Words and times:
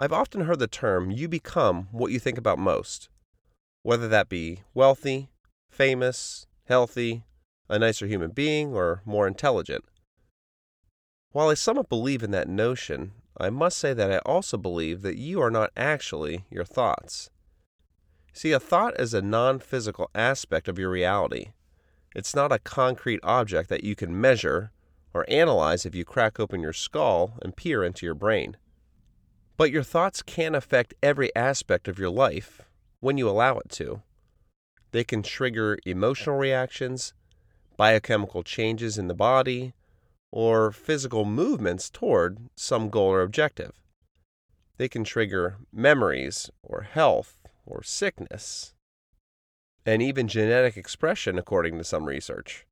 I've 0.00 0.12
often 0.12 0.42
heard 0.42 0.60
the 0.60 0.68
term 0.68 1.10
you 1.10 1.26
become 1.26 1.88
what 1.90 2.12
you 2.12 2.20
think 2.20 2.38
about 2.38 2.60
most, 2.60 3.08
whether 3.82 4.06
that 4.06 4.28
be 4.28 4.62
wealthy, 4.72 5.28
famous, 5.70 6.46
healthy, 6.66 7.24
a 7.68 7.80
nicer 7.80 8.06
human 8.06 8.30
being, 8.30 8.74
or 8.74 9.02
more 9.04 9.26
intelligent. 9.26 9.84
While 11.32 11.48
I 11.48 11.54
somewhat 11.54 11.88
believe 11.88 12.22
in 12.22 12.30
that 12.30 12.48
notion, 12.48 13.10
I 13.40 13.50
must 13.50 13.76
say 13.76 13.92
that 13.92 14.12
I 14.12 14.18
also 14.18 14.56
believe 14.56 15.02
that 15.02 15.16
you 15.16 15.42
are 15.42 15.50
not 15.50 15.72
actually 15.76 16.44
your 16.48 16.64
thoughts. 16.64 17.30
See, 18.32 18.52
a 18.52 18.60
thought 18.60 19.00
is 19.00 19.14
a 19.14 19.20
non 19.20 19.58
physical 19.58 20.10
aspect 20.14 20.68
of 20.68 20.78
your 20.78 20.90
reality. 20.90 21.48
It's 22.14 22.36
not 22.36 22.52
a 22.52 22.60
concrete 22.60 23.20
object 23.24 23.68
that 23.70 23.82
you 23.82 23.96
can 23.96 24.20
measure 24.20 24.70
or 25.12 25.26
analyze 25.28 25.84
if 25.84 25.96
you 25.96 26.04
crack 26.04 26.38
open 26.38 26.60
your 26.60 26.72
skull 26.72 27.36
and 27.42 27.56
peer 27.56 27.82
into 27.82 28.06
your 28.06 28.14
brain. 28.14 28.56
But 29.58 29.72
your 29.72 29.82
thoughts 29.82 30.22
can 30.22 30.54
affect 30.54 30.94
every 31.02 31.34
aspect 31.34 31.88
of 31.88 31.98
your 31.98 32.10
life 32.10 32.62
when 33.00 33.18
you 33.18 33.28
allow 33.28 33.58
it 33.58 33.68
to. 33.70 34.02
They 34.92 35.02
can 35.02 35.20
trigger 35.22 35.78
emotional 35.84 36.36
reactions, 36.36 37.12
biochemical 37.76 38.44
changes 38.44 38.98
in 38.98 39.08
the 39.08 39.14
body, 39.14 39.74
or 40.30 40.70
physical 40.70 41.24
movements 41.24 41.90
toward 41.90 42.38
some 42.54 42.88
goal 42.88 43.10
or 43.10 43.22
objective. 43.22 43.72
They 44.76 44.88
can 44.88 45.02
trigger 45.02 45.56
memories 45.72 46.50
or 46.62 46.82
health 46.82 47.40
or 47.66 47.82
sickness, 47.82 48.74
and 49.84 50.00
even 50.00 50.28
genetic 50.28 50.76
expression, 50.76 51.36
according 51.36 51.78
to 51.78 51.84
some 51.84 52.04
research. 52.04 52.64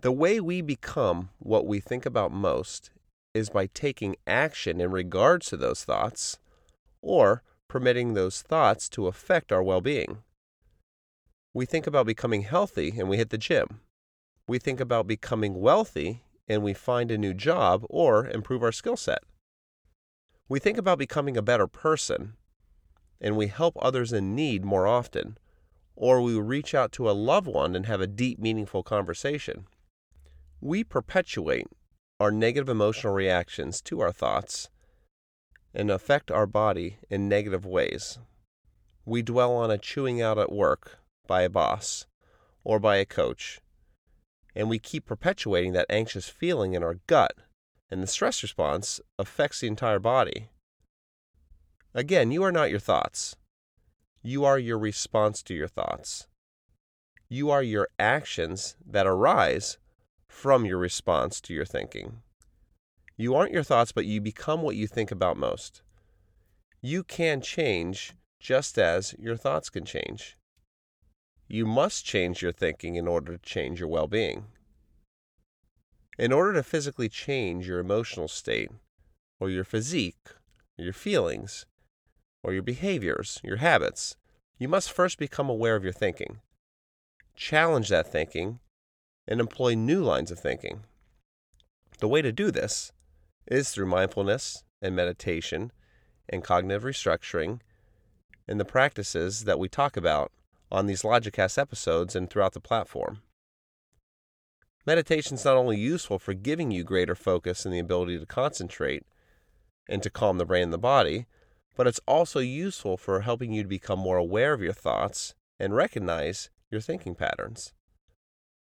The 0.00 0.10
way 0.10 0.40
we 0.40 0.60
become 0.60 1.28
what 1.38 1.68
we 1.68 1.78
think 1.78 2.04
about 2.04 2.32
most 2.32 2.90
is 3.36 3.50
by 3.50 3.66
taking 3.66 4.16
action 4.26 4.80
in 4.80 4.90
regards 4.90 5.46
to 5.46 5.56
those 5.56 5.84
thoughts 5.84 6.38
or 7.02 7.42
permitting 7.68 8.14
those 8.14 8.42
thoughts 8.42 8.88
to 8.88 9.06
affect 9.06 9.52
our 9.52 9.62
well 9.62 9.80
being. 9.80 10.18
We 11.52 11.66
think 11.66 11.86
about 11.86 12.06
becoming 12.06 12.42
healthy 12.42 12.94
and 12.98 13.08
we 13.08 13.18
hit 13.18 13.30
the 13.30 13.38
gym. 13.38 13.80
We 14.48 14.58
think 14.58 14.80
about 14.80 15.06
becoming 15.06 15.60
wealthy 15.60 16.22
and 16.48 16.62
we 16.62 16.74
find 16.74 17.10
a 17.10 17.18
new 17.18 17.34
job 17.34 17.84
or 17.90 18.26
improve 18.28 18.62
our 18.62 18.72
skill 18.72 18.96
set. 18.96 19.22
We 20.48 20.58
think 20.58 20.78
about 20.78 20.98
becoming 20.98 21.36
a 21.36 21.42
better 21.42 21.66
person 21.66 22.34
and 23.20 23.36
we 23.36 23.48
help 23.48 23.76
others 23.80 24.12
in 24.12 24.34
need 24.34 24.64
more 24.64 24.86
often, 24.86 25.38
or 25.94 26.20
we 26.20 26.38
reach 26.38 26.74
out 26.74 26.92
to 26.92 27.10
a 27.10 27.12
loved 27.12 27.46
one 27.46 27.74
and 27.74 27.86
have 27.86 28.00
a 28.00 28.06
deep, 28.06 28.38
meaningful 28.38 28.82
conversation. 28.82 29.66
We 30.60 30.84
perpetuate 30.84 31.66
our 32.18 32.30
negative 32.30 32.68
emotional 32.68 33.12
reactions 33.12 33.80
to 33.82 34.00
our 34.00 34.12
thoughts 34.12 34.70
and 35.74 35.90
affect 35.90 36.30
our 36.30 36.46
body 36.46 36.98
in 37.10 37.28
negative 37.28 37.66
ways. 37.66 38.18
We 39.04 39.22
dwell 39.22 39.54
on 39.54 39.70
a 39.70 39.78
chewing 39.78 40.22
out 40.22 40.38
at 40.38 40.50
work 40.50 40.98
by 41.26 41.42
a 41.42 41.50
boss 41.50 42.06
or 42.64 42.80
by 42.80 42.96
a 42.96 43.04
coach. 43.04 43.60
And 44.54 44.70
we 44.70 44.78
keep 44.78 45.04
perpetuating 45.04 45.72
that 45.74 45.86
anxious 45.90 46.28
feeling 46.30 46.72
in 46.72 46.82
our 46.82 47.00
gut, 47.06 47.34
and 47.90 48.02
the 48.02 48.06
stress 48.06 48.42
response 48.42 49.00
affects 49.18 49.60
the 49.60 49.66
entire 49.66 49.98
body. 49.98 50.48
Again, 51.94 52.30
you 52.30 52.42
are 52.42 52.52
not 52.52 52.70
your 52.70 52.80
thoughts. 52.80 53.36
You 54.22 54.44
are 54.44 54.58
your 54.58 54.78
response 54.78 55.42
to 55.44 55.54
your 55.54 55.68
thoughts. 55.68 56.26
You 57.28 57.50
are 57.50 57.62
your 57.62 57.88
actions 57.98 58.76
that 58.84 59.06
arise 59.06 59.78
from 60.36 60.66
your 60.66 60.76
response 60.76 61.40
to 61.40 61.54
your 61.54 61.64
thinking. 61.64 62.18
You 63.16 63.34
aren't 63.34 63.54
your 63.54 63.62
thoughts, 63.62 63.90
but 63.90 64.04
you 64.04 64.20
become 64.20 64.60
what 64.60 64.76
you 64.76 64.86
think 64.86 65.10
about 65.10 65.38
most. 65.38 65.80
You 66.82 67.02
can 67.02 67.40
change 67.40 68.12
just 68.38 68.78
as 68.78 69.14
your 69.18 69.36
thoughts 69.36 69.70
can 69.70 69.86
change. 69.86 70.36
You 71.48 71.64
must 71.64 72.04
change 72.04 72.42
your 72.42 72.52
thinking 72.52 72.96
in 72.96 73.08
order 73.08 73.32
to 73.32 73.42
change 73.42 73.80
your 73.80 73.88
well 73.88 74.08
being. 74.08 74.44
In 76.18 76.32
order 76.32 76.52
to 76.52 76.62
physically 76.62 77.08
change 77.08 77.66
your 77.66 77.78
emotional 77.78 78.28
state, 78.28 78.70
or 79.40 79.48
your 79.48 79.64
physique, 79.64 80.28
or 80.78 80.84
your 80.84 80.92
feelings, 80.92 81.64
or 82.42 82.52
your 82.52 82.62
behaviors, 82.62 83.40
your 83.42 83.56
habits, 83.56 84.16
you 84.58 84.68
must 84.68 84.92
first 84.92 85.18
become 85.18 85.48
aware 85.48 85.76
of 85.76 85.82
your 85.82 85.94
thinking. 85.94 86.40
Challenge 87.34 87.88
that 87.88 88.12
thinking 88.12 88.60
and 89.28 89.40
employ 89.40 89.74
new 89.74 90.02
lines 90.02 90.30
of 90.30 90.38
thinking. 90.38 90.84
The 91.98 92.08
way 92.08 92.22
to 92.22 92.32
do 92.32 92.50
this 92.50 92.92
is 93.46 93.70
through 93.70 93.86
mindfulness 93.86 94.64
and 94.82 94.94
meditation 94.94 95.72
and 96.28 96.44
cognitive 96.44 96.82
restructuring 96.82 97.60
and 98.48 98.60
the 98.60 98.64
practices 98.64 99.44
that 99.44 99.58
we 99.58 99.68
talk 99.68 99.96
about 99.96 100.32
on 100.70 100.86
these 100.86 101.02
Logicast 101.02 101.58
episodes 101.58 102.14
and 102.14 102.28
throughout 102.28 102.52
the 102.52 102.60
platform. 102.60 103.22
Meditation 104.84 105.34
is 105.34 105.44
not 105.44 105.56
only 105.56 105.78
useful 105.78 106.18
for 106.18 106.34
giving 106.34 106.70
you 106.70 106.84
greater 106.84 107.14
focus 107.14 107.64
and 107.64 107.74
the 107.74 107.78
ability 107.78 108.18
to 108.18 108.26
concentrate 108.26 109.04
and 109.88 110.02
to 110.02 110.10
calm 110.10 110.38
the 110.38 110.44
brain 110.44 110.64
and 110.64 110.72
the 110.72 110.78
body, 110.78 111.26
but 111.76 111.86
it's 111.86 112.00
also 112.06 112.40
useful 112.40 112.96
for 112.96 113.20
helping 113.20 113.52
you 113.52 113.62
to 113.62 113.68
become 113.68 113.98
more 113.98 114.16
aware 114.16 114.52
of 114.52 114.62
your 114.62 114.72
thoughts 114.72 115.34
and 115.58 115.74
recognize 115.74 116.50
your 116.70 116.80
thinking 116.80 117.14
patterns. 117.14 117.72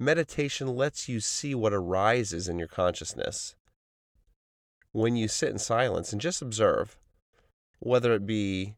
Meditation 0.00 0.74
lets 0.74 1.08
you 1.08 1.20
see 1.20 1.54
what 1.54 1.72
arises 1.72 2.48
in 2.48 2.58
your 2.58 2.68
consciousness. 2.68 3.54
When 4.92 5.16
you 5.16 5.28
sit 5.28 5.50
in 5.50 5.58
silence 5.58 6.12
and 6.12 6.20
just 6.20 6.42
observe, 6.42 6.96
whether 7.78 8.12
it 8.12 8.26
be 8.26 8.74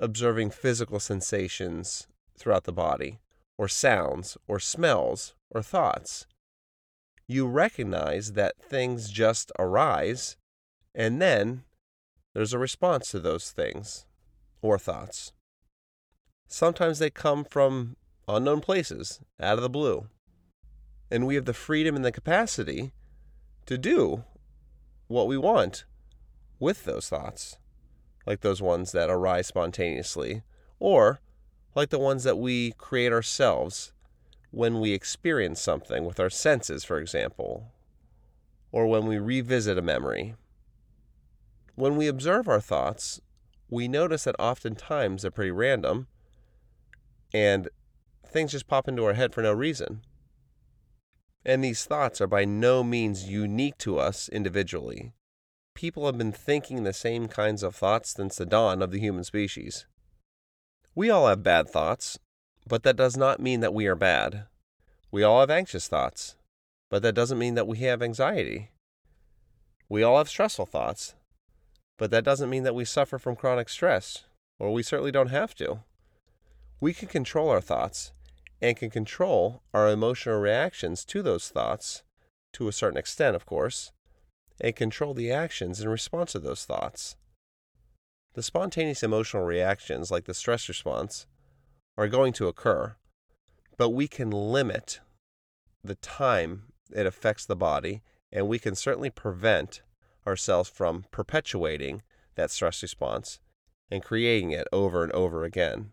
observing 0.00 0.50
physical 0.50 0.98
sensations 0.98 2.08
throughout 2.36 2.64
the 2.64 2.72
body, 2.72 3.20
or 3.56 3.68
sounds, 3.68 4.36
or 4.48 4.58
smells, 4.58 5.34
or 5.50 5.62
thoughts. 5.62 6.26
You 7.28 7.46
recognize 7.46 8.32
that 8.32 8.60
things 8.60 9.10
just 9.10 9.52
arise, 9.58 10.36
and 10.94 11.22
then 11.22 11.62
there's 12.34 12.52
a 12.52 12.58
response 12.58 13.10
to 13.10 13.20
those 13.20 13.50
things 13.50 14.06
or 14.60 14.78
thoughts. 14.78 15.32
Sometimes 16.48 16.98
they 16.98 17.10
come 17.10 17.44
from 17.44 17.96
unknown 18.26 18.60
places, 18.60 19.20
out 19.40 19.58
of 19.58 19.62
the 19.62 19.70
blue. 19.70 20.08
And 21.12 21.26
we 21.26 21.34
have 21.34 21.44
the 21.44 21.52
freedom 21.52 21.94
and 21.94 22.02
the 22.02 22.10
capacity 22.10 22.94
to 23.66 23.76
do 23.76 24.24
what 25.08 25.26
we 25.26 25.36
want 25.36 25.84
with 26.58 26.86
those 26.86 27.06
thoughts, 27.06 27.58
like 28.26 28.40
those 28.40 28.62
ones 28.62 28.92
that 28.92 29.10
arise 29.10 29.46
spontaneously, 29.46 30.40
or 30.78 31.20
like 31.74 31.90
the 31.90 31.98
ones 31.98 32.24
that 32.24 32.38
we 32.38 32.72
create 32.78 33.12
ourselves 33.12 33.92
when 34.52 34.80
we 34.80 34.92
experience 34.94 35.60
something 35.60 36.06
with 36.06 36.18
our 36.18 36.30
senses, 36.30 36.82
for 36.82 36.98
example, 36.98 37.66
or 38.70 38.86
when 38.86 39.04
we 39.04 39.18
revisit 39.18 39.76
a 39.76 39.82
memory. 39.82 40.34
When 41.74 41.96
we 41.96 42.06
observe 42.06 42.48
our 42.48 42.60
thoughts, 42.60 43.20
we 43.68 43.86
notice 43.86 44.24
that 44.24 44.36
oftentimes 44.38 45.20
they're 45.20 45.30
pretty 45.30 45.50
random 45.50 46.06
and 47.34 47.68
things 48.26 48.52
just 48.52 48.66
pop 48.66 48.88
into 48.88 49.04
our 49.04 49.12
head 49.12 49.34
for 49.34 49.42
no 49.42 49.52
reason. 49.52 50.00
And 51.44 51.62
these 51.62 51.84
thoughts 51.84 52.20
are 52.20 52.26
by 52.26 52.44
no 52.44 52.84
means 52.84 53.28
unique 53.28 53.78
to 53.78 53.98
us 53.98 54.28
individually. 54.28 55.12
people 55.74 56.06
have 56.06 56.18
been 56.18 56.32
thinking 56.32 56.84
the 56.84 56.92
same 56.92 57.28
kinds 57.28 57.62
of 57.62 57.74
thoughts 57.74 58.10
since 58.10 58.36
the 58.36 58.46
dawn 58.46 58.82
of 58.82 58.90
the 58.90 59.00
human 59.00 59.24
species. 59.24 59.86
We 60.94 61.10
all 61.10 61.26
have 61.28 61.42
bad 61.42 61.68
thoughts, 61.68 62.18
but 62.66 62.82
that 62.82 62.96
does 62.96 63.16
not 63.16 63.40
mean 63.40 63.60
that 63.60 63.74
we 63.74 63.86
are 63.86 63.94
bad. 63.94 64.46
We 65.10 65.22
all 65.22 65.40
have 65.40 65.50
anxious 65.50 65.88
thoughts, 65.88 66.36
but 66.90 67.02
that 67.02 67.14
doesn't 67.14 67.38
mean 67.38 67.54
that 67.54 67.66
we 67.66 67.78
have 67.78 68.02
anxiety. 68.02 68.70
We 69.88 70.02
all 70.02 70.18
have 70.18 70.28
stressful 70.28 70.66
thoughts, 70.66 71.14
but 71.98 72.10
that 72.10 72.24
doesn't 72.24 72.50
mean 72.50 72.62
that 72.62 72.74
we 72.74 72.84
suffer 72.84 73.18
from 73.18 73.36
chronic 73.36 73.68
stress, 73.68 74.24
or 74.58 74.72
we 74.72 74.82
certainly 74.82 75.12
don't 75.12 75.28
have 75.28 75.54
to. 75.56 75.80
We 76.80 76.92
can 76.94 77.08
control 77.08 77.48
our 77.48 77.60
thoughts 77.60 78.12
and 78.62 78.76
can 78.76 78.90
control 78.90 79.62
our 79.74 79.88
emotional 79.90 80.38
reactions 80.38 81.04
to 81.04 81.20
those 81.20 81.48
thoughts, 81.48 82.04
to 82.52 82.68
a 82.68 82.72
certain 82.72 82.96
extent, 82.96 83.34
of 83.34 83.44
course, 83.44 83.90
and 84.60 84.76
control 84.76 85.12
the 85.12 85.32
actions 85.32 85.80
in 85.80 85.88
response 85.88 86.32
to 86.32 86.38
those 86.38 86.64
thoughts. 86.64 87.16
The 88.34 88.42
spontaneous 88.42 89.02
emotional 89.02 89.42
reactions, 89.42 90.10
like 90.10 90.24
the 90.24 90.32
stress 90.32 90.68
response, 90.68 91.26
are 91.98 92.08
going 92.08 92.32
to 92.34 92.46
occur, 92.46 92.94
but 93.76 93.90
we 93.90 94.06
can 94.06 94.30
limit 94.30 95.00
the 95.82 95.96
time 95.96 96.72
it 96.94 97.04
affects 97.04 97.44
the 97.44 97.56
body, 97.56 98.02
and 98.30 98.46
we 98.46 98.58
can 98.58 98.76
certainly 98.76 99.10
prevent 99.10 99.82
ourselves 100.26 100.70
from 100.70 101.04
perpetuating 101.10 102.02
that 102.36 102.50
stress 102.50 102.80
response 102.80 103.40
and 103.90 104.04
creating 104.04 104.52
it 104.52 104.68
over 104.72 105.02
and 105.02 105.12
over 105.12 105.44
again. 105.44 105.90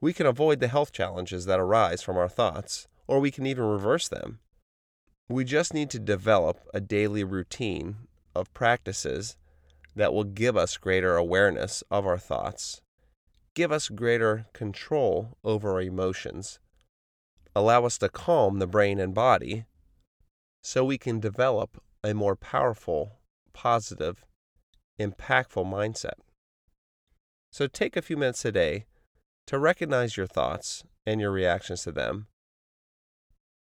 We 0.00 0.12
can 0.12 0.26
avoid 0.26 0.60
the 0.60 0.68
health 0.68 0.92
challenges 0.92 1.44
that 1.44 1.60
arise 1.60 2.02
from 2.02 2.16
our 2.16 2.28
thoughts, 2.28 2.88
or 3.06 3.20
we 3.20 3.30
can 3.30 3.46
even 3.46 3.64
reverse 3.64 4.08
them. 4.08 4.40
We 5.28 5.44
just 5.44 5.74
need 5.74 5.90
to 5.90 5.98
develop 5.98 6.60
a 6.72 6.80
daily 6.80 7.22
routine 7.22 7.96
of 8.34 8.52
practices 8.54 9.36
that 9.94 10.14
will 10.14 10.24
give 10.24 10.56
us 10.56 10.76
greater 10.76 11.16
awareness 11.16 11.84
of 11.90 12.06
our 12.06 12.18
thoughts, 12.18 12.80
give 13.54 13.70
us 13.70 13.88
greater 13.88 14.46
control 14.52 15.36
over 15.44 15.72
our 15.72 15.82
emotions, 15.82 16.60
allow 17.54 17.84
us 17.84 17.98
to 17.98 18.08
calm 18.08 18.58
the 18.58 18.66
brain 18.66 18.98
and 18.98 19.14
body 19.14 19.66
so 20.62 20.84
we 20.84 20.98
can 20.98 21.20
develop 21.20 21.82
a 22.02 22.14
more 22.14 22.36
powerful, 22.36 23.18
positive, 23.52 24.24
impactful 24.98 25.66
mindset. 25.66 26.18
So 27.50 27.66
take 27.66 27.96
a 27.96 28.02
few 28.02 28.16
minutes 28.16 28.42
today 28.42 28.86
to 29.46 29.58
recognize 29.58 30.16
your 30.16 30.26
thoughts 30.26 30.84
and 31.06 31.20
your 31.20 31.30
reactions 31.30 31.82
to 31.82 31.92
them. 31.92 32.26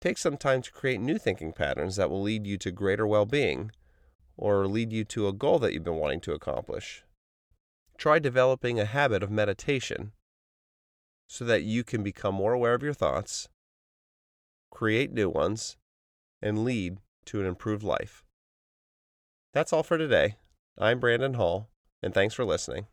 Take 0.02 0.18
some 0.18 0.38
time 0.38 0.62
to 0.62 0.72
create 0.72 1.02
new 1.02 1.18
thinking 1.18 1.52
patterns 1.52 1.98
that 1.98 2.10
will 2.10 2.22
lead 2.22 2.48
you 2.48 2.58
to 2.60 2.72
greater 2.72 3.06
well 3.06 3.26
being 3.26 3.72
or 4.38 4.68
lead 4.68 4.94
you 4.94 5.04
to 5.04 5.28
a 5.28 5.34
goal 5.34 5.60
that 5.60 5.74
you've 5.74 5.84
been 5.84 5.96
wanting 5.96 6.22
to 6.22 6.34
accomplish. 6.34 7.04
Try 7.98 8.20
developing 8.20 8.80
a 8.80 8.86
habit 8.86 9.22
of 9.22 9.30
meditation 9.30 10.14
so 11.28 11.44
that 11.44 11.64
you 11.64 11.84
can 11.84 12.02
become 12.02 12.34
more 12.34 12.54
aware 12.54 12.74
of 12.74 12.82
your 12.82 12.94
thoughts, 12.94 13.50
create 14.72 15.12
new 15.12 15.30
ones, 15.30 15.78
and 16.42 16.64
lead 16.64 16.98
to 17.26 17.42
an 17.42 17.46
improved 17.46 17.84
life. 17.84 18.24
That's 19.54 19.74
all 19.74 19.84
for 19.84 19.98
today. 19.98 20.38
I'm 20.78 21.00
Brandon 21.00 21.34
Hall, 21.34 21.70
and 22.02 22.14
thanks 22.14 22.34
for 22.34 22.46
listening. 22.46 22.88